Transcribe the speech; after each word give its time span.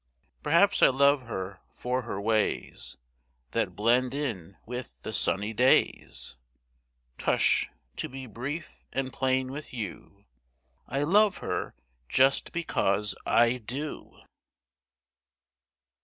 Perhaps 0.41 0.81
I 0.81 0.87
love 0.87 1.27
her 1.27 1.59
for 1.71 2.01
her 2.01 2.19
ways 2.19 2.97
That 3.51 3.75
blend 3.75 4.15
in 4.15 4.57
with 4.65 4.99
the 5.03 5.13
sunny 5.13 5.53
days. 5.53 6.37
Tush 7.19 7.67
to 7.97 8.09
be 8.09 8.25
brief 8.25 8.83
and 8.91 9.13
plain 9.13 9.51
with 9.51 9.71
you, 9.75 10.25
I 10.87 11.03
love 11.03 11.37
her 11.37 11.75
just 12.09 12.51
because 12.51 13.13
I 13.27 13.57
do. 13.57 14.23